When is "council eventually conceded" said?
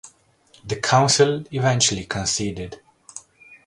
0.77-2.81